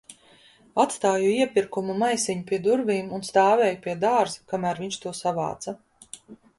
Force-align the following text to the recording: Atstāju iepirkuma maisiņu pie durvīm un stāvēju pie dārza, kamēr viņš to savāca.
Atstāju 0.83 1.27
iepirkuma 1.33 1.97
maisiņu 2.05 2.47
pie 2.49 2.61
durvīm 2.69 3.13
un 3.19 3.29
stāvēju 3.31 3.81
pie 3.87 3.97
dārza, 4.09 4.45
kamēr 4.53 4.85
viņš 4.87 5.03
to 5.07 5.19
savāca. 5.25 5.81